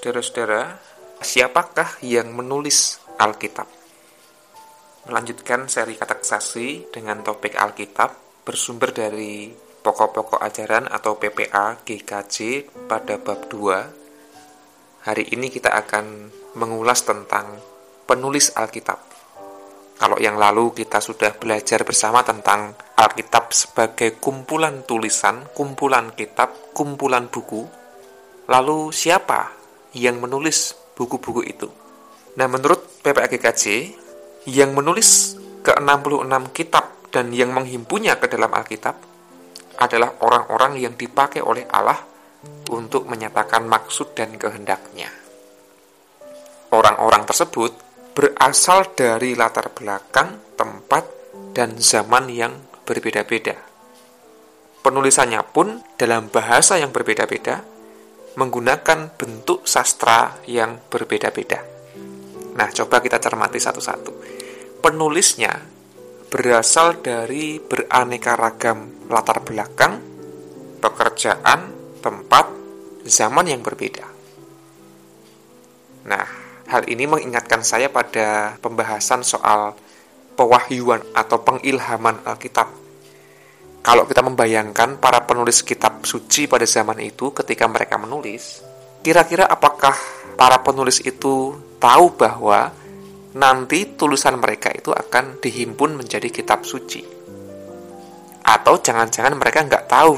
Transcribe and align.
Saudara-saudara, 0.00 0.80
siapakah 1.20 2.00
yang 2.00 2.32
menulis 2.32 3.04
Alkitab? 3.20 3.68
Melanjutkan 5.04 5.68
seri 5.68 5.92
kateksasi 5.92 6.88
dengan 6.88 7.20
topik 7.20 7.52
Alkitab 7.52 8.40
bersumber 8.40 8.96
dari 8.96 9.52
pokok-pokok 9.52 10.40
ajaran 10.40 10.88
atau 10.88 11.20
PPA 11.20 11.84
GKJ 11.84 12.64
pada 12.88 13.20
bab 13.20 13.44
2. 13.52 15.04
Hari 15.04 15.36
ini 15.36 15.52
kita 15.52 15.68
akan 15.68 16.32
mengulas 16.56 17.04
tentang 17.04 17.60
penulis 18.08 18.56
Alkitab. 18.56 19.04
Kalau 20.00 20.16
yang 20.16 20.40
lalu 20.40 20.80
kita 20.80 21.04
sudah 21.04 21.36
belajar 21.36 21.84
bersama 21.84 22.24
tentang 22.24 22.72
Alkitab 22.96 23.52
sebagai 23.52 24.16
kumpulan 24.16 24.80
tulisan, 24.88 25.44
kumpulan 25.52 26.16
kitab, 26.16 26.72
kumpulan 26.72 27.28
buku. 27.28 27.68
Lalu 28.48 28.96
siapa 28.96 29.59
yang 29.96 30.22
menulis 30.22 30.76
buku-buku 30.94 31.42
itu. 31.46 31.68
Nah, 32.38 32.46
menurut 32.46 33.02
PPAGKJ, 33.02 33.64
yang 34.48 34.72
menulis 34.72 35.36
ke-66 35.60 36.34
kitab 36.56 36.84
dan 37.12 37.34
yang 37.34 37.52
menghimpunnya 37.52 38.16
ke 38.16 38.30
dalam 38.30 38.48
Alkitab 38.54 38.96
adalah 39.80 40.16
orang-orang 40.24 40.80
yang 40.80 40.94
dipakai 40.94 41.44
oleh 41.44 41.66
Allah 41.68 41.98
untuk 42.72 43.04
menyatakan 43.08 43.66
maksud 43.66 44.16
dan 44.16 44.36
kehendaknya. 44.40 45.12
Orang-orang 46.70 47.26
tersebut 47.26 47.74
berasal 48.14 48.94
dari 48.94 49.34
latar 49.34 49.74
belakang, 49.74 50.54
tempat, 50.54 51.04
dan 51.50 51.76
zaman 51.82 52.30
yang 52.30 52.54
berbeda-beda. 52.86 53.58
Penulisannya 54.80 55.42
pun 55.50 55.82
dalam 56.00 56.32
bahasa 56.32 56.80
yang 56.80 56.94
berbeda-beda, 56.94 57.60
menggunakan 58.38 59.14
bentuk 59.18 59.66
sastra 59.66 60.38
yang 60.46 60.78
berbeda-beda. 60.86 61.60
Nah, 62.54 62.68
coba 62.70 63.02
kita 63.02 63.18
cermati 63.18 63.58
satu-satu. 63.58 64.12
Penulisnya 64.80 65.50
berasal 66.30 67.02
dari 67.02 67.58
beraneka 67.58 68.38
ragam 68.38 69.08
latar 69.10 69.42
belakang, 69.42 69.98
pekerjaan, 70.78 71.60
tempat, 71.98 72.46
zaman 73.04 73.50
yang 73.50 73.60
berbeda. 73.60 74.06
Nah, 76.06 76.26
hal 76.70 76.86
ini 76.86 77.04
mengingatkan 77.04 77.60
saya 77.66 77.90
pada 77.90 78.56
pembahasan 78.62 79.26
soal 79.26 79.74
pewahyuan 80.38 81.04
atau 81.12 81.42
pengilhaman 81.44 82.24
Alkitab 82.24 82.79
kalau 83.80 84.04
kita 84.04 84.20
membayangkan 84.20 85.00
para 85.00 85.24
penulis 85.24 85.64
kitab 85.64 86.04
suci 86.04 86.44
pada 86.44 86.68
zaman 86.68 87.00
itu 87.00 87.32
ketika 87.32 87.64
mereka 87.64 87.96
menulis, 87.96 88.60
kira-kira 89.00 89.48
apakah 89.48 89.96
para 90.36 90.60
penulis 90.60 91.00
itu 91.00 91.56
tahu 91.80 92.12
bahwa 92.12 92.76
nanti 93.32 93.96
tulisan 93.96 94.36
mereka 94.36 94.68
itu 94.68 94.92
akan 94.92 95.40
dihimpun 95.40 95.96
menjadi 95.96 96.28
kitab 96.28 96.68
suci? 96.68 97.00
Atau 98.44 98.84
jangan-jangan 98.84 99.32
mereka 99.40 99.64
nggak 99.64 99.88
tahu? 99.88 100.12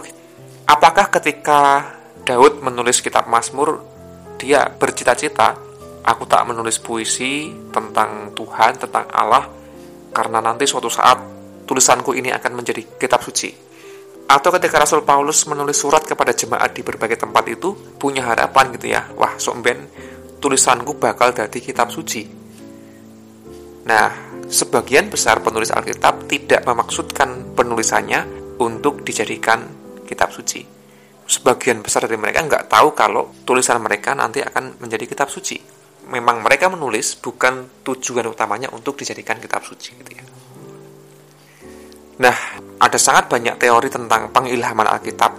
Apakah 0.67 1.07
ketika 1.15 1.87
Daud 2.27 2.67
menulis 2.67 2.99
kitab 2.99 3.31
Mazmur, 3.31 3.79
dia 4.43 4.67
bercita-cita, 4.67 5.55
aku 6.03 6.27
tak 6.27 6.51
menulis 6.51 6.83
puisi 6.83 7.55
tentang 7.71 8.35
Tuhan, 8.35 8.75
tentang 8.75 9.07
Allah, 9.15 9.47
karena 10.11 10.43
nanti 10.43 10.67
suatu 10.67 10.91
saat 10.91 11.42
tulisanku 11.65 12.15
ini 12.17 12.31
akan 12.35 12.53
menjadi 12.59 12.83
kitab 12.99 13.23
suci. 13.23 13.51
Atau 14.33 14.49
ketika 14.57 14.81
Rasul 14.81 15.05
Paulus 15.05 15.45
menulis 15.45 15.77
surat 15.77 16.09
kepada 16.09 16.33
jemaat 16.33 16.73
di 16.73 16.81
berbagai 16.81 17.21
tempat 17.21 17.45
itu, 17.53 17.77
punya 18.01 18.25
harapan 18.25 18.73
gitu 18.73 18.89
ya, 18.95 19.05
wah 19.19 19.37
somben 19.37 19.91
tulisanku 20.43 20.99
bakal 20.99 21.31
jadi 21.31 21.59
kitab 21.63 21.95
suci. 21.95 22.27
Nah, 23.87 24.11
sebagian 24.51 25.07
besar 25.07 25.39
penulis 25.39 25.71
Alkitab 25.71 26.27
tidak 26.27 26.67
memaksudkan 26.67 27.55
penulisannya 27.55 28.27
untuk 28.59 29.07
dijadikan 29.07 29.67
kitab 30.07 30.35
suci. 30.35 30.67
Sebagian 31.23 31.81
besar 31.81 32.11
dari 32.11 32.19
mereka 32.19 32.43
nggak 32.43 32.67
tahu 32.67 32.93
kalau 32.93 33.31
tulisan 33.47 33.79
mereka 33.79 34.13
nanti 34.13 34.43
akan 34.43 34.83
menjadi 34.83 35.07
kitab 35.07 35.31
suci. 35.31 35.57
Memang 36.11 36.43
mereka 36.43 36.67
menulis 36.67 37.15
bukan 37.15 37.83
tujuan 37.87 38.27
utamanya 38.27 38.69
untuk 38.75 38.99
dijadikan 38.99 39.39
kitab 39.39 39.63
suci 39.63 39.95
gitu 40.03 40.11
ya. 40.19 40.32
Nah, 42.21 42.37
ada 42.77 42.99
sangat 43.01 43.33
banyak 43.33 43.57
teori 43.57 43.89
tentang 43.89 44.29
pengilhaman 44.29 44.85
Alkitab. 44.85 45.33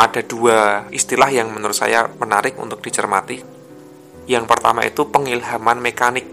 Ada 0.00 0.20
dua 0.24 0.88
istilah 0.88 1.28
yang 1.28 1.52
menurut 1.52 1.76
saya 1.76 2.08
menarik 2.16 2.56
untuk 2.56 2.80
dicermati. 2.80 3.44
Yang 4.24 4.44
pertama 4.48 4.80
itu 4.88 5.04
pengilhaman 5.04 5.84
mekanik. 5.84 6.24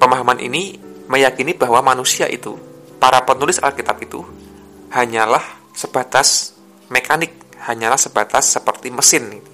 Pemahaman 0.00 0.40
ini 0.40 0.80
meyakini 1.12 1.52
bahwa 1.52 1.84
manusia 1.92 2.24
itu, 2.24 2.56
para 2.96 3.20
penulis 3.20 3.60
Alkitab 3.60 4.00
itu, 4.00 4.24
hanyalah 4.88 5.44
sebatas 5.76 6.56
mekanik, 6.88 7.36
hanyalah 7.60 8.00
sebatas 8.00 8.48
seperti 8.48 8.88
mesin. 8.88 9.44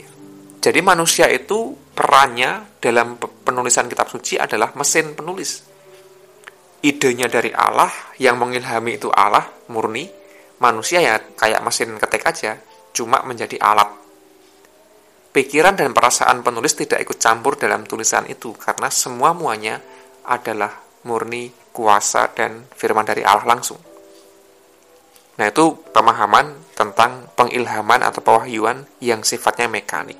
Jadi 0.63 0.81
manusia 0.87 1.27
itu 1.27 1.75
perannya 1.95 2.79
dalam 2.79 3.19
penulisan 3.19 3.91
kitab 3.91 4.07
suci 4.07 4.39
adalah 4.39 4.71
mesin 4.79 5.19
penulis 5.19 5.76
idenya 6.87 7.27
dari 7.27 7.51
Allah, 7.51 7.91
yang 8.23 8.39
mengilhami 8.39 8.95
itu 8.95 9.11
Allah 9.11 9.43
murni, 9.75 10.07
manusia 10.63 11.03
ya 11.03 11.19
kayak 11.19 11.61
mesin 11.67 11.99
ketik 11.99 12.23
aja, 12.23 12.55
cuma 12.95 13.27
menjadi 13.27 13.59
alat. 13.59 13.91
Pikiran 15.35 15.77
dan 15.77 15.93
perasaan 15.93 16.41
penulis 16.41 16.73
tidak 16.79 17.03
ikut 17.03 17.19
campur 17.21 17.61
dalam 17.61 17.85
tulisan 17.85 18.25
itu 18.31 18.57
karena 18.57 18.89
semua 18.89 19.37
muanya 19.37 19.83
adalah 20.25 20.73
murni 21.05 21.53
kuasa 21.75 22.33
dan 22.33 22.65
firman 22.73 23.05
dari 23.05 23.21
Allah 23.21 23.45
langsung. 23.45 23.77
Nah, 25.37 25.45
itu 25.53 25.77
pemahaman 25.93 26.73
tentang 26.73 27.29
pengilhaman 27.37 28.01
atau 28.01 28.25
pewahyuan 28.25 28.89
yang 29.05 29.21
sifatnya 29.21 29.69
mekanik. 29.69 30.17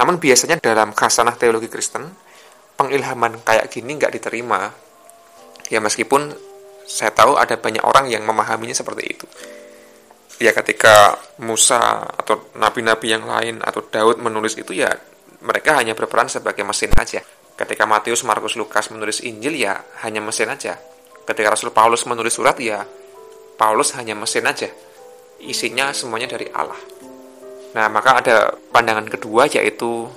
Namun 0.00 0.16
biasanya 0.16 0.56
dalam 0.56 0.96
khasanah 0.96 1.36
teologi 1.36 1.68
Kristen, 1.68 2.08
pengilhaman 2.80 3.44
kayak 3.44 3.68
gini 3.68 4.00
nggak 4.00 4.16
diterima 4.16 4.72
Ya 5.70 5.78
meskipun 5.78 6.34
saya 6.84 7.14
tahu 7.14 7.38
ada 7.38 7.54
banyak 7.54 7.86
orang 7.86 8.10
yang 8.10 8.26
memahaminya 8.26 8.74
seperti 8.74 9.04
itu. 9.06 9.26
Ya 10.42 10.50
ketika 10.50 11.14
Musa 11.38 12.02
atau 12.16 12.50
nabi-nabi 12.58 13.14
yang 13.14 13.24
lain 13.28 13.62
atau 13.62 13.86
Daud 13.86 14.18
menulis 14.18 14.58
itu 14.58 14.74
ya 14.74 14.90
mereka 15.40 15.78
hanya 15.78 15.94
berperan 15.94 16.26
sebagai 16.26 16.66
mesin 16.66 16.90
aja. 16.98 17.22
Ketika 17.54 17.84
Matius, 17.84 18.24
Markus, 18.24 18.56
Lukas 18.56 18.88
menulis 18.90 19.20
Injil 19.20 19.54
ya 19.54 19.78
hanya 20.02 20.18
mesin 20.24 20.48
aja. 20.48 20.80
Ketika 21.28 21.54
Rasul 21.54 21.70
Paulus 21.70 22.08
menulis 22.08 22.34
surat 22.34 22.56
ya 22.58 22.82
Paulus 23.60 23.92
hanya 24.00 24.16
mesin 24.16 24.48
aja. 24.48 24.72
Isinya 25.40 25.92
semuanya 25.92 26.32
dari 26.32 26.48
Allah. 26.50 26.80
Nah, 27.76 27.86
maka 27.92 28.18
ada 28.24 28.36
pandangan 28.72 29.06
kedua 29.06 29.46
yaitu 29.46 30.08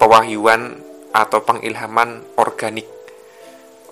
pewahyuan 0.00 0.80
atau 1.12 1.44
pengilhaman 1.44 2.24
organik 2.40 2.88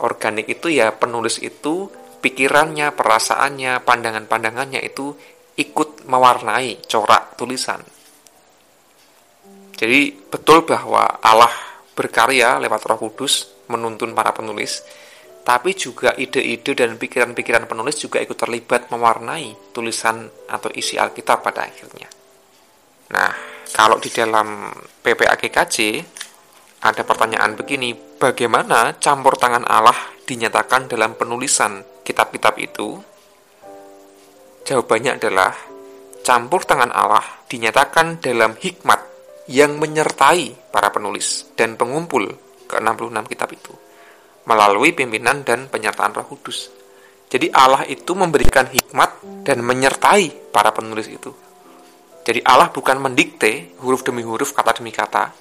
organik 0.02 0.48
itu 0.48 0.72
ya 0.72 0.90
penulis 0.94 1.38
itu 1.38 1.90
pikirannya, 2.24 2.96
perasaannya, 2.96 3.84
pandangan-pandangannya 3.84 4.80
itu 4.80 5.12
ikut 5.60 6.08
mewarnai 6.08 6.82
corak 6.88 7.36
tulisan. 7.36 7.84
Jadi 9.74 10.14
betul 10.30 10.64
bahwa 10.64 11.20
Allah 11.20 11.50
berkarya 11.92 12.58
lewat 12.62 12.82
Roh 12.88 12.98
Kudus 12.98 13.66
menuntun 13.68 14.16
para 14.16 14.32
penulis, 14.32 14.82
tapi 15.44 15.76
juga 15.76 16.16
ide-ide 16.16 16.72
dan 16.72 16.96
pikiran-pikiran 16.96 17.68
penulis 17.68 18.00
juga 18.00 18.22
ikut 18.22 18.38
terlibat 18.38 18.88
mewarnai 18.88 19.74
tulisan 19.76 20.24
atau 20.48 20.72
isi 20.72 20.96
Alkitab 20.96 21.44
pada 21.44 21.68
akhirnya. 21.68 22.08
Nah, 23.12 23.32
kalau 23.74 24.00
di 24.00 24.08
dalam 24.08 24.72
PPAGKJ 25.04 25.76
ada 26.84 27.00
pertanyaan 27.00 27.56
begini, 27.56 27.96
bagaimana 28.20 29.00
campur 29.00 29.40
tangan 29.40 29.64
Allah 29.64 29.96
dinyatakan 30.28 30.84
dalam 30.84 31.16
penulisan 31.16 31.80
kitab-kitab 32.04 32.60
itu? 32.60 33.00
Jawabannya 34.68 35.16
adalah 35.16 35.56
campur 36.20 36.68
tangan 36.68 36.92
Allah 36.92 37.24
dinyatakan 37.48 38.20
dalam 38.20 38.52
hikmat 38.60 39.00
yang 39.48 39.80
menyertai 39.80 40.68
para 40.68 40.92
penulis 40.92 41.48
dan 41.56 41.80
pengumpul 41.80 42.28
ke-66 42.68 43.32
kitab 43.32 43.48
itu 43.56 43.72
melalui 44.44 44.92
pimpinan 44.92 45.40
dan 45.40 45.72
penyertaan 45.72 46.12
Roh 46.12 46.28
Kudus. 46.28 46.68
Jadi 47.32 47.48
Allah 47.48 47.88
itu 47.88 48.12
memberikan 48.12 48.68
hikmat 48.68 49.24
dan 49.40 49.64
menyertai 49.64 50.52
para 50.52 50.68
penulis 50.76 51.08
itu. 51.08 51.32
Jadi 52.28 52.44
Allah 52.44 52.68
bukan 52.68 53.00
mendikte 53.00 53.72
huruf 53.80 54.04
demi 54.04 54.20
huruf, 54.20 54.52
kata 54.52 54.80
demi 54.80 54.92
kata, 54.92 55.32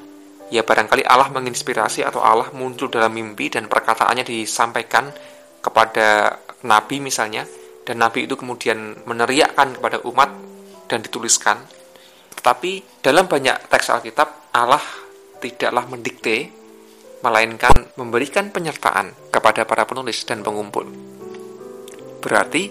ya 0.54 0.62
barangkali 0.62 1.02
Allah 1.02 1.34
menginspirasi 1.34 2.06
atau 2.06 2.22
Allah 2.22 2.54
muncul 2.54 2.94
dalam 2.94 3.10
mimpi 3.10 3.50
dan 3.50 3.66
perkataannya 3.66 4.22
disampaikan 4.22 5.10
kepada 5.66 6.38
nabi 6.70 7.02
misalnya 7.02 7.50
dan 7.82 7.98
nabi 7.98 8.30
itu 8.30 8.38
kemudian 8.38 9.02
meneriakkan 9.10 9.74
kepada 9.74 10.06
umat 10.06 10.30
dan 10.86 11.02
dituliskan 11.02 11.58
Tetapi 12.44 13.00
dalam 13.00 13.32
banyak 13.32 13.72
teks 13.72 13.88
Alkitab, 13.88 14.52
Allah 14.52 14.84
tidaklah 15.40 15.88
mendikte, 15.88 16.52
melainkan 17.24 17.72
memberikan 17.96 18.52
penyertaan 18.52 19.32
kepada 19.32 19.64
para 19.64 19.88
penulis 19.88 20.28
dan 20.28 20.44
pengumpul. 20.44 20.84
Berarti, 22.20 22.68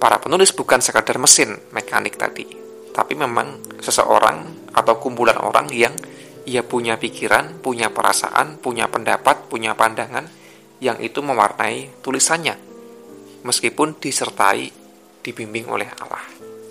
para 0.00 0.16
penulis 0.16 0.48
bukan 0.56 0.80
sekadar 0.80 1.20
mesin 1.20 1.60
mekanik 1.76 2.16
tadi, 2.16 2.48
tapi 2.96 3.12
memang 3.20 3.76
seseorang 3.84 4.72
atau 4.72 4.96
kumpulan 4.96 5.36
orang 5.44 5.68
yang 5.76 5.92
ia 6.46 6.62
punya 6.62 6.94
pikiran, 6.96 7.58
punya 7.58 7.90
perasaan, 7.90 8.62
punya 8.62 8.86
pendapat, 8.86 9.50
punya 9.50 9.74
pandangan 9.74 10.30
yang 10.78 11.02
itu 11.02 11.18
mewarnai 11.20 12.00
tulisannya, 12.00 12.54
meskipun 13.42 13.98
disertai 13.98 14.70
dibimbing 15.26 15.66
oleh 15.66 15.90
Allah. 15.98 16.22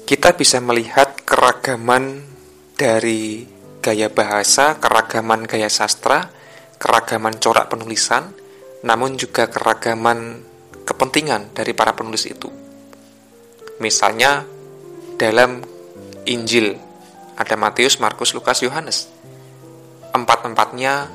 Kita 0.07 0.31
bisa 0.37 0.63
melihat 0.63 1.27
keragaman 1.27 2.23
dari 2.77 3.43
gaya 3.83 4.07
bahasa, 4.07 4.79
keragaman 4.79 5.43
gaya 5.43 5.67
sastra, 5.67 6.29
keragaman 6.79 7.35
corak 7.41 7.67
penulisan, 7.67 8.31
namun 8.85 9.17
juga 9.19 9.49
keragaman 9.49 10.39
kepentingan 10.85 11.51
dari 11.51 11.73
para 11.73 11.97
penulis 11.97 12.29
itu. 12.29 12.47
Misalnya 13.81 14.45
dalam 15.17 15.65
Injil 16.29 16.77
ada 17.35 17.55
Matius, 17.59 17.99
Markus, 17.99 18.31
Lukas, 18.31 18.63
Yohanes. 18.63 19.14
Empat-empatnya 20.15 21.11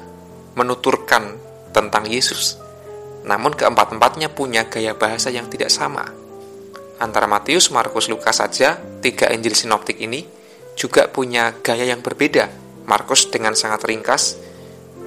menuturkan 0.61 1.41
tentang 1.73 2.05
Yesus. 2.05 2.61
Namun 3.25 3.57
keempat-empatnya 3.57 4.29
punya 4.37 4.69
gaya 4.69 4.93
bahasa 4.93 5.33
yang 5.33 5.49
tidak 5.49 5.73
sama. 5.73 6.05
Antara 7.01 7.25
Matius, 7.25 7.73
Markus, 7.73 8.13
Lukas 8.13 8.45
saja, 8.45 8.77
tiga 9.01 9.33
Injil 9.33 9.57
sinoptik 9.57 9.97
ini 10.05 10.21
juga 10.77 11.09
punya 11.09 11.57
gaya 11.65 11.89
yang 11.89 12.05
berbeda. 12.05 12.53
Markus 12.85 13.33
dengan 13.33 13.57
sangat 13.57 13.89
ringkas, 13.89 14.37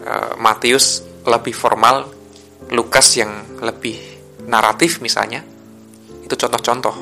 eh, 0.01 0.34
Matius 0.42 1.06
lebih 1.30 1.54
formal, 1.54 2.10
Lukas 2.74 3.13
yang 3.13 3.62
lebih 3.62 3.98
naratif 4.50 5.06
misalnya. 5.06 5.46
Itu 6.25 6.34
contoh-contoh 6.34 6.96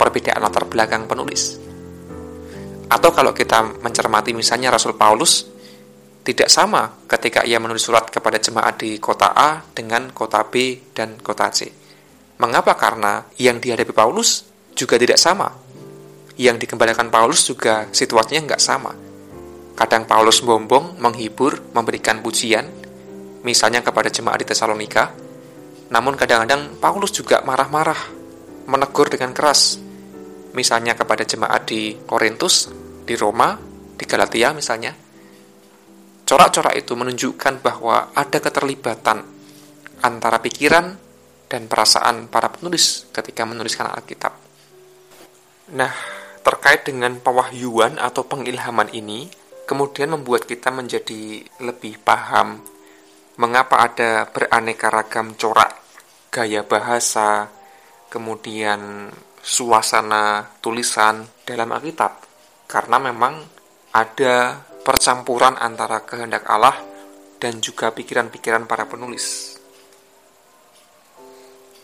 perbedaan 0.00 0.40
latar 0.40 0.64
belakang 0.64 1.04
penulis. 1.04 1.58
Atau 2.88 3.12
kalau 3.12 3.36
kita 3.36 3.84
mencermati 3.84 4.32
misalnya 4.32 4.72
Rasul 4.72 4.96
Paulus 4.96 5.44
tidak 6.28 6.52
sama 6.52 7.08
ketika 7.08 7.40
ia 7.48 7.56
menulis 7.56 7.88
surat 7.88 8.04
kepada 8.12 8.36
jemaat 8.36 8.76
di 8.84 9.00
kota 9.00 9.32
A 9.32 9.64
dengan 9.72 10.12
kota 10.12 10.44
B 10.44 10.76
dan 10.92 11.16
kota 11.24 11.48
C. 11.48 11.72
Mengapa? 12.36 12.76
Karena 12.76 13.24
yang 13.40 13.56
dihadapi 13.56 13.96
Paulus 13.96 14.44
juga 14.76 15.00
tidak 15.00 15.16
sama. 15.16 15.48
Yang 16.36 16.68
dikembalikan 16.68 17.08
Paulus 17.08 17.48
juga 17.48 17.88
situasinya 17.88 18.44
nggak 18.44 18.60
sama. 18.60 18.92
Kadang 19.72 20.04
Paulus 20.04 20.44
bombong, 20.44 21.00
menghibur, 21.00 21.72
memberikan 21.72 22.20
pujian, 22.20 22.68
misalnya 23.40 23.80
kepada 23.80 24.12
jemaat 24.12 24.44
di 24.44 24.52
Tesalonika. 24.52 25.16
Namun 25.88 26.12
kadang-kadang 26.12 26.76
Paulus 26.76 27.16
juga 27.16 27.40
marah-marah, 27.40 28.04
menegur 28.68 29.08
dengan 29.08 29.32
keras, 29.32 29.80
misalnya 30.52 30.92
kepada 30.92 31.24
jemaat 31.24 31.64
di 31.64 31.96
Korintus, 32.04 32.68
di 33.08 33.16
Roma, 33.16 33.56
di 33.96 34.04
Galatia 34.04 34.52
misalnya, 34.52 35.07
corak-corak 36.28 36.76
itu 36.76 36.92
menunjukkan 36.92 37.64
bahwa 37.64 38.12
ada 38.12 38.36
keterlibatan 38.36 39.24
antara 40.04 40.36
pikiran 40.44 40.92
dan 41.48 41.64
perasaan 41.64 42.28
para 42.28 42.52
penulis 42.52 43.08
ketika 43.08 43.48
menuliskan 43.48 43.88
Alkitab. 43.88 44.36
Nah, 45.72 45.92
terkait 46.44 46.84
dengan 46.84 47.16
pewahyuan 47.16 47.96
atau 47.96 48.28
pengilhaman 48.28 48.92
ini, 48.92 49.32
kemudian 49.64 50.12
membuat 50.12 50.44
kita 50.44 50.68
menjadi 50.68 51.48
lebih 51.64 51.96
paham 52.04 52.60
mengapa 53.40 53.88
ada 53.88 54.28
beraneka 54.28 54.92
ragam 54.92 55.32
corak 55.32 55.80
gaya 56.28 56.60
bahasa, 56.60 57.48
kemudian 58.12 59.08
suasana 59.40 60.44
tulisan 60.60 61.24
dalam 61.48 61.72
Alkitab 61.72 62.12
karena 62.68 63.00
memang 63.00 63.40
ada 63.96 64.67
percampuran 64.88 65.60
antara 65.60 66.00
kehendak 66.08 66.48
Allah 66.48 66.72
dan 67.36 67.60
juga 67.60 67.92
pikiran-pikiran 67.92 68.64
para 68.64 68.88
penulis. 68.88 69.60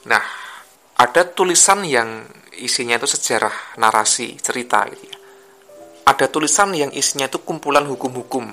Nah, 0.09 0.25
ada 0.97 1.29
tulisan 1.29 1.85
yang 1.85 2.25
isinya 2.57 2.97
itu 2.97 3.05
sejarah, 3.05 3.77
narasi, 3.77 4.41
cerita 4.41 4.89
gitu 4.89 5.05
ya. 5.05 5.17
Ada 6.09 6.33
tulisan 6.33 6.73
yang 6.73 6.89
isinya 6.97 7.29
itu 7.29 7.45
kumpulan 7.45 7.85
hukum-hukum, 7.85 8.49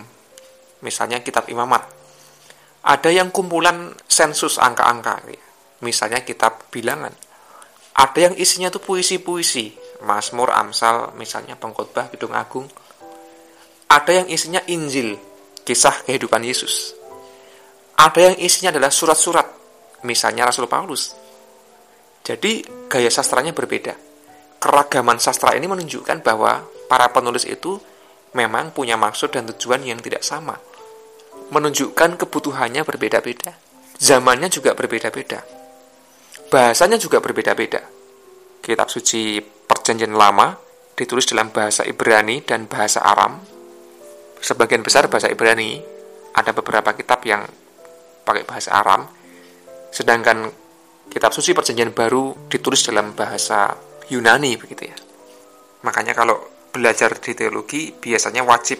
misalnya 0.83 1.23
kitab 1.23 1.47
imamat. 1.47 1.87
Ada 2.83 3.07
yang 3.07 3.31
kumpulan 3.31 3.95
sensus 4.03 4.59
angka-angka, 4.59 5.31
gitu 5.31 5.39
ya. 5.39 5.43
misalnya 5.79 6.19
kitab 6.27 6.67
bilangan. 6.67 7.15
Ada 7.95 8.31
yang 8.31 8.35
isinya 8.35 8.67
itu 8.67 8.83
puisi-puisi, 8.83 9.79
Mazmur, 10.03 10.51
Amsal, 10.51 11.15
misalnya 11.15 11.55
pengkhotbah 11.55 12.11
Kidung 12.11 12.35
Agung. 12.35 12.67
Ada 13.91 14.23
yang 14.23 14.27
isinya 14.31 14.63
Injil, 14.71 15.19
kisah 15.67 16.07
kehidupan 16.07 16.39
Yesus. 16.47 16.95
Ada 17.99 18.31
yang 18.31 18.37
isinya 18.39 18.71
adalah 18.71 18.87
surat-surat, 18.87 19.43
misalnya 20.07 20.47
Rasul 20.47 20.71
Paulus. 20.71 21.11
Jadi 22.23 22.63
gaya 22.87 23.11
sastranya 23.11 23.51
berbeda. 23.51 23.91
Keragaman 24.61 25.19
sastra 25.19 25.57
ini 25.59 25.67
menunjukkan 25.67 26.23
bahwa 26.23 26.63
para 26.87 27.11
penulis 27.11 27.43
itu 27.43 27.75
memang 28.31 28.71
punya 28.71 28.95
maksud 28.95 29.33
dan 29.33 29.49
tujuan 29.51 29.83
yang 29.83 29.99
tidak 29.99 30.23
sama. 30.23 30.55
Menunjukkan 31.51 32.15
kebutuhannya 32.15 32.87
berbeda-beda. 32.87 33.57
Zamannya 33.99 34.47
juga 34.47 34.71
berbeda-beda. 34.71 35.43
Bahasanya 36.47 36.95
juga 36.95 37.19
berbeda-beda. 37.19 37.83
Kitab 38.63 38.87
suci 38.87 39.41
Perjanjian 39.41 40.15
Lama 40.15 40.55
ditulis 40.95 41.27
dalam 41.27 41.51
bahasa 41.51 41.83
Ibrani 41.83 42.39
dan 42.45 42.71
bahasa 42.71 43.03
Aram. 43.03 43.60
Sebagian 44.41 44.81
besar 44.81 45.05
bahasa 45.05 45.29
Ibrani, 45.29 45.77
ada 46.33 46.51
beberapa 46.51 46.97
kitab 46.97 47.21
yang 47.29 47.45
pakai 48.25 48.43
bahasa 48.43 48.73
Aram. 48.73 49.05
Sedangkan 49.93 50.49
kitab 51.13 51.29
suci 51.29 51.53
Perjanjian 51.53 51.93
Baru 51.93 52.49
ditulis 52.49 52.81
dalam 52.81 53.13
bahasa 53.13 53.75
Yunani 54.09 54.57
begitu 54.57 54.89
ya. 54.89 54.97
Makanya 55.85 56.17
kalau 56.17 56.41
belajar 56.71 57.13
di 57.19 57.37
teologi 57.37 57.91
biasanya 57.91 58.41
wajib 58.47 58.79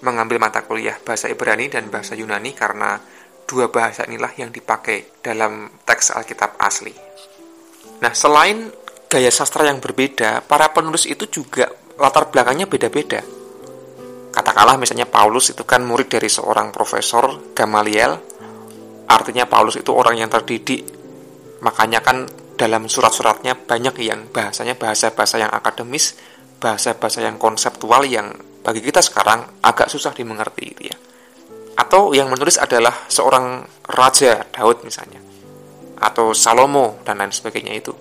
mengambil 0.00 0.38
mata 0.38 0.62
kuliah 0.62 0.96
bahasa 1.02 1.26
Ibrani 1.28 1.68
dan 1.68 1.92
bahasa 1.92 2.16
Yunani 2.16 2.56
karena 2.56 3.00
dua 3.46 3.70
bahasa 3.70 4.04
inilah 4.06 4.32
yang 4.36 4.50
dipakai 4.50 5.22
dalam 5.22 5.70
teks 5.86 6.12
Alkitab 6.12 6.58
asli. 6.60 6.92
Nah, 8.02 8.12
selain 8.12 8.68
gaya 9.08 9.30
sastra 9.30 9.70
yang 9.70 9.80
berbeda, 9.80 10.44
para 10.44 10.68
penulis 10.74 11.06
itu 11.08 11.24
juga 11.30 11.70
latar 11.96 12.28
belakangnya 12.28 12.68
beda-beda. 12.68 13.22
Katakanlah 14.36 14.76
misalnya 14.76 15.08
Paulus 15.08 15.48
itu 15.56 15.64
kan 15.64 15.80
murid 15.80 16.12
dari 16.12 16.28
seorang 16.28 16.68
profesor 16.68 17.56
Gamaliel, 17.56 18.12
artinya 19.08 19.48
Paulus 19.48 19.80
itu 19.80 19.88
orang 19.96 20.20
yang 20.20 20.28
terdidik, 20.28 20.84
makanya 21.64 22.04
kan 22.04 22.28
dalam 22.60 22.84
surat-suratnya 22.84 23.56
banyak 23.56 23.96
yang 24.04 24.28
bahasanya 24.28 24.76
bahasa-bahasa 24.76 25.40
yang 25.40 25.48
akademis, 25.48 26.20
bahasa-bahasa 26.60 27.24
yang 27.24 27.40
konseptual 27.40 28.04
yang 28.04 28.28
bagi 28.60 28.84
kita 28.84 29.00
sekarang 29.00 29.64
agak 29.64 29.88
susah 29.88 30.12
dimengerti 30.12 30.62
gitu 30.76 30.82
ya. 30.92 30.96
Atau 31.80 32.12
yang 32.12 32.28
menulis 32.28 32.60
adalah 32.60 33.08
seorang 33.08 33.64
raja 33.88 34.44
Daud 34.52 34.84
misalnya, 34.84 35.20
atau 35.96 36.36
Salomo 36.36 37.00
dan 37.08 37.16
lain 37.24 37.32
sebagainya 37.32 37.72
itu 37.72 37.92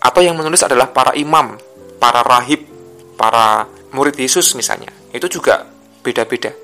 atau 0.00 0.20
yang 0.24 0.34
menulis 0.34 0.64
adalah 0.64 0.88
para 0.88 1.12
imam, 1.12 1.60
para 2.00 2.24
rahib, 2.24 2.64
para 3.20 3.68
murid 3.92 4.16
Yesus 4.16 4.56
misalnya. 4.56 4.88
Itu 5.10 5.26
juga 5.26 5.66
beda-beda. 6.00 6.54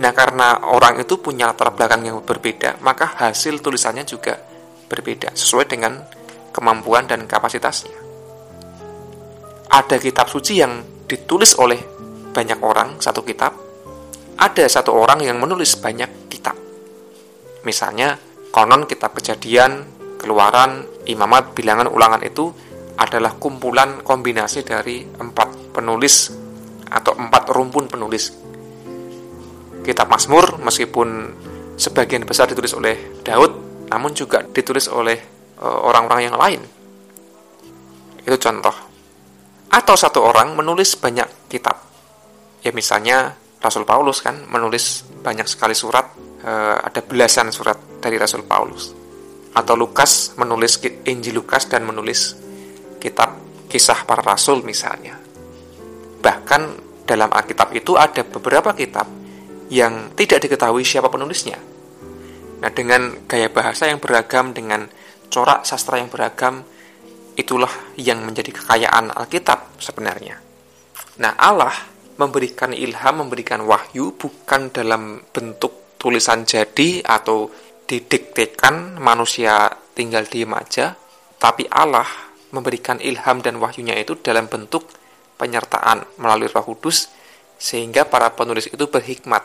Nah, 0.00 0.10
karena 0.10 0.64
orang 0.66 0.98
itu 0.98 1.20
punya 1.20 1.50
latar 1.50 1.70
belakang 1.70 2.02
yang 2.02 2.18
berbeda, 2.24 2.82
maka 2.82 3.14
hasil 3.20 3.62
tulisannya 3.62 4.02
juga 4.02 4.34
berbeda 4.90 5.32
sesuai 5.36 5.66
dengan 5.70 6.02
kemampuan 6.50 7.06
dan 7.06 7.26
kapasitasnya. 7.30 7.94
Ada 9.70 9.96
kitab 9.98 10.30
suci 10.30 10.58
yang 10.58 10.82
ditulis 11.06 11.54
oleh 11.58 11.78
banyak 12.34 12.58
orang, 12.62 12.98
satu 12.98 13.22
kitab. 13.22 13.54
Ada 14.34 14.66
satu 14.66 14.90
orang 14.94 15.22
yang 15.22 15.38
menulis 15.38 15.78
banyak 15.78 16.26
kitab. 16.26 16.58
Misalnya, 17.62 18.18
konon 18.50 18.90
kitab 18.90 19.14
kejadian, 19.14 19.86
keluaran, 20.18 20.86
imamat, 21.06 21.54
bilangan, 21.54 21.86
ulangan 21.86 22.22
itu 22.26 22.50
adalah 22.98 23.34
kumpulan 23.38 24.02
kombinasi 24.02 24.62
dari 24.62 25.02
empat 25.06 25.74
penulis 25.74 26.43
atau 26.94 27.18
empat 27.18 27.50
rumpun 27.50 27.90
penulis. 27.90 28.30
Kitab 29.82 30.06
Mazmur 30.08 30.62
meskipun 30.62 31.34
sebagian 31.74 32.22
besar 32.22 32.46
ditulis 32.46 32.72
oleh 32.72 33.20
Daud, 33.20 33.52
namun 33.90 34.14
juga 34.14 34.46
ditulis 34.46 34.86
oleh 34.88 35.18
e, 35.58 35.66
orang-orang 35.66 36.20
yang 36.24 36.38
lain. 36.38 36.60
Itu 38.24 38.38
contoh. 38.40 38.72
Atau 39.74 39.98
satu 39.98 40.22
orang 40.22 40.54
menulis 40.54 40.94
banyak 40.96 41.50
kitab. 41.50 41.76
Ya 42.64 42.72
misalnya 42.72 43.36
Rasul 43.64 43.88
Paulus 43.88 44.20
kan 44.20 44.44
menulis 44.48 45.08
banyak 45.24 45.48
sekali 45.48 45.72
surat, 45.72 46.12
eh, 46.44 46.76
ada 46.76 47.00
belasan 47.00 47.48
surat 47.48 47.76
dari 47.96 48.20
Rasul 48.20 48.44
Paulus. 48.44 48.92
Atau 49.56 49.72
Lukas 49.72 50.36
menulis 50.36 50.76
Injil 51.08 51.40
Lukas 51.40 51.64
dan 51.64 51.88
menulis 51.88 52.36
kitab 53.00 53.36
kisah 53.72 54.04
para 54.04 54.20
rasul 54.20 54.60
misalnya. 54.60 55.23
Bahkan 56.24 56.62
dalam 57.04 57.28
Alkitab 57.28 57.76
itu 57.76 58.00
ada 58.00 58.24
beberapa 58.24 58.72
kitab 58.72 59.04
yang 59.68 60.16
tidak 60.16 60.48
diketahui 60.48 60.80
siapa 60.80 61.12
penulisnya. 61.12 61.60
Nah, 62.64 62.70
dengan 62.72 63.28
gaya 63.28 63.52
bahasa 63.52 63.92
yang 63.92 64.00
beragam, 64.00 64.56
dengan 64.56 64.88
corak 65.28 65.68
sastra 65.68 66.00
yang 66.00 66.08
beragam, 66.08 66.64
itulah 67.36 67.70
yang 68.00 68.24
menjadi 68.24 68.56
kekayaan 68.56 69.12
Alkitab 69.12 69.76
sebenarnya. 69.76 70.40
Nah, 71.20 71.36
Allah 71.36 71.76
memberikan 72.16 72.72
ilham, 72.72 73.26
memberikan 73.26 73.68
wahyu 73.68 74.16
bukan 74.16 74.72
dalam 74.72 75.20
bentuk 75.28 75.98
tulisan 76.00 76.48
jadi 76.48 77.04
atau 77.04 77.52
didiktekan 77.84 78.96
manusia 78.96 79.68
tinggal 79.92 80.24
diem 80.24 80.50
aja, 80.56 80.96
tapi 81.36 81.68
Allah 81.68 82.06
memberikan 82.54 83.02
ilham 83.02 83.42
dan 83.42 83.58
wahyunya 83.60 83.98
itu 83.98 84.16
dalam 84.22 84.48
bentuk 84.48 84.88
penyertaan 85.44 86.16
melalui 86.16 86.48
Roh 86.48 86.64
Kudus 86.64 87.12
sehingga 87.60 88.08
para 88.08 88.32
penulis 88.32 88.72
itu 88.72 88.88
berhikmat. 88.88 89.44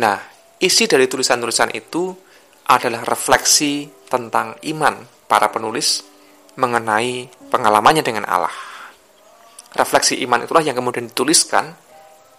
Nah, 0.00 0.16
isi 0.56 0.88
dari 0.88 1.04
tulisan-tulisan 1.04 1.76
itu 1.76 2.16
adalah 2.72 3.04
refleksi 3.04 3.84
tentang 4.08 4.56
iman 4.64 5.04
para 5.28 5.52
penulis 5.52 6.00
mengenai 6.56 7.28
pengalamannya 7.52 8.00
dengan 8.00 8.24
Allah 8.24 8.72
refleksi 9.76 10.20
iman 10.24 10.44
itulah 10.44 10.64
yang 10.64 10.76
kemudian 10.76 11.08
dituliskan 11.08 11.72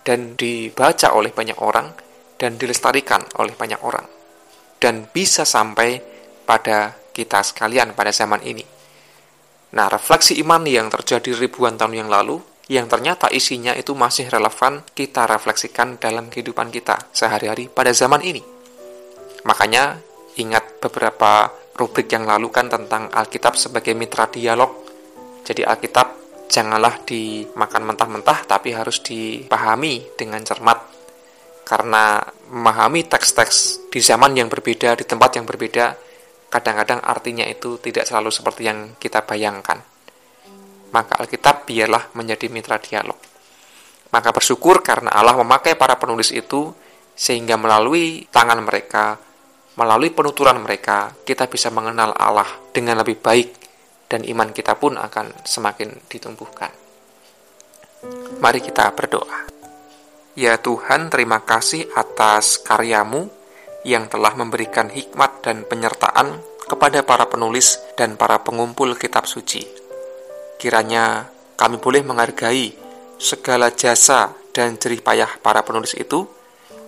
dan 0.06 0.38
dibaca 0.38 1.16
oleh 1.16 1.34
banyak 1.34 1.58
orang 1.58 1.90
dan 2.38 2.60
dilestarikan 2.60 3.24
oleh 3.42 3.56
banyak 3.58 3.80
orang 3.82 4.06
dan 4.78 5.08
bisa 5.10 5.48
sampai 5.48 5.98
pada 6.44 6.92
kita 7.13 7.40
sekalian 7.40 7.96
pada 7.96 8.12
zaman 8.12 8.44
ini. 8.44 8.66
Nah, 9.74 9.89
refleksi 9.89 10.38
iman 10.46 10.62
yang 10.70 10.88
terjadi 10.94 11.34
ribuan 11.34 11.74
tahun 11.74 12.06
yang 12.06 12.10
lalu 12.10 12.38
yang 12.72 12.88
ternyata 12.88 13.27
isinya 13.27 13.75
itu 13.75 13.92
masih 13.92 14.32
relevan 14.32 14.86
kita 14.96 15.27
refleksikan 15.27 16.00
dalam 16.00 16.32
kehidupan 16.32 16.72
kita 16.72 17.12
sehari-hari 17.12 17.68
pada 17.68 17.92
zaman 17.92 18.24
ini. 18.24 18.39
Makanya 19.44 20.00
ingat 20.39 20.80
beberapa 20.80 21.51
rubrik 21.75 22.08
yang 22.13 22.24
lalu 22.24 22.48
kan 22.53 22.72
tentang 22.72 23.12
Alkitab 23.12 23.60
sebagai 23.60 23.92
mitra 23.98 24.30
dialog. 24.32 24.72
Jadi 25.44 25.65
Alkitab 25.65 26.08
janganlah 26.48 27.03
dimakan 27.03 27.84
mentah-mentah 27.84 28.46
tapi 28.48 28.72
harus 28.72 29.01
dipahami 29.03 30.15
dengan 30.15 30.39
cermat 30.46 30.80
karena 31.68 32.22
memahami 32.53 33.08
teks-teks 33.08 33.89
di 33.92 34.00
zaman 34.00 34.38
yang 34.38 34.48
berbeda, 34.48 34.96
di 35.00 35.03
tempat 35.08 35.36
yang 35.39 35.48
berbeda, 35.48 35.96
kadang-kadang 36.53 37.01
artinya 37.01 37.41
itu 37.50 37.81
tidak 37.81 38.05
selalu 38.05 38.29
seperti 38.29 38.69
yang 38.69 38.93
kita 39.01 39.25
bayangkan. 39.25 39.81
Maka 40.93 41.17
Alkitab 41.25 41.65
biarlah 41.65 42.13
menjadi 42.13 42.45
mitra 42.53 42.77
dialog. 42.77 43.17
Maka 44.13 44.29
bersyukur 44.29 44.86
karena 44.86 45.10
Allah 45.10 45.33
memakai 45.33 45.74
para 45.74 45.98
penulis 45.98 46.29
itu 46.29 46.69
sehingga 47.17 47.57
melalui 47.57 48.29
tangan 48.29 48.62
mereka, 48.62 49.17
melalui 49.74 50.13
penuturan 50.13 50.62
mereka, 50.62 51.10
kita 51.25 51.50
bisa 51.50 51.74
mengenal 51.74 52.13
Allah 52.13 52.45
dengan 52.69 53.01
lebih 53.01 53.17
baik 53.17 53.50
dan 54.05 54.22
iman 54.22 54.53
kita 54.53 54.77
pun 54.77 54.93
akan 54.93 55.41
semakin 55.41 56.05
ditumbuhkan. 56.05 56.69
Mari 58.38 58.62
kita 58.62 58.93
berdoa. 58.93 59.50
Ya 60.38 60.62
Tuhan, 60.62 61.10
terima 61.10 61.41
kasih 61.41 61.89
atas 61.98 62.62
karyamu 62.62 63.29
yang 63.84 64.08
telah 64.08 64.36
memberikan 64.36 64.88
hikmat 64.92 65.44
dan 65.44 65.68
penyertaan 65.68 66.40
kepada 66.68 67.04
para 67.04 67.28
penulis 67.28 67.80
dan 68.00 68.16
para 68.16 68.40
pengumpul 68.42 68.96
kitab 68.96 69.28
suci. 69.28 69.63
Kiranya 70.58 71.28
kami 71.60 71.78
boleh 71.78 72.02
menghargai 72.02 72.72
segala 73.20 73.72
jasa 73.75 74.32
dan 74.56 74.80
jerih 74.80 75.04
payah 75.04 75.40
para 75.44 75.62
penulis 75.68 75.96
itu, 76.00 76.24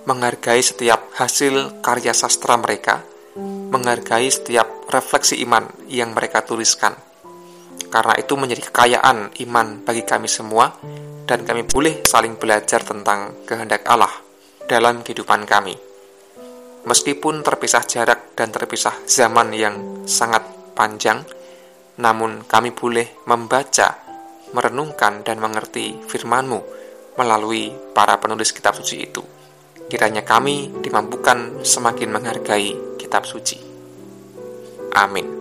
menghargai 0.07 0.63
setiap 0.63 1.11
hasil 1.19 1.83
karya 1.83 2.15
sastra 2.15 2.55
mereka, 2.55 3.03
menghargai 3.71 4.31
setiap 4.31 4.87
refleksi 4.87 5.43
iman 5.43 5.67
yang 5.91 6.15
mereka 6.15 6.45
tuliskan, 6.45 6.95
karena 7.91 8.15
itu 8.15 8.33
menjadi 8.39 8.71
kekayaan 8.71 9.35
iman 9.49 9.67
bagi 9.83 10.03
kami 10.07 10.29
semua 10.31 10.71
dan 11.25 11.41
kami 11.43 11.65
boleh 11.65 12.05
saling 12.05 12.37
belajar 12.37 12.85
tentang 12.85 13.43
kehendak 13.49 13.81
Allah 13.89 14.13
dalam 14.69 15.01
kehidupan 15.01 15.43
kami. 15.49 15.84
Meskipun 16.85 17.41
terpisah 17.41 17.81
jarak 17.89 18.37
dan 18.37 18.53
terpisah 18.53 18.93
zaman 19.09 19.49
yang 19.57 20.05
sangat 20.05 20.45
panjang, 20.77 21.25
namun 21.97 22.45
kami 22.45 22.77
boleh 22.77 23.25
membaca, 23.25 23.97
merenungkan 24.53 25.25
dan 25.25 25.41
mengerti 25.41 25.97
firman-Mu 26.05 26.59
melalui 27.17 27.73
para 27.95 28.21
penulis 28.21 28.53
kitab 28.53 28.77
suci 28.77 29.01
itu. 29.01 29.23
Kiranya 29.89 30.21
kami 30.21 30.81
dimampukan 30.81 31.65
semakin 31.65 32.09
menghargai 32.13 32.97
kitab 33.01 33.25
suci. 33.25 33.57
Amin. 34.95 35.34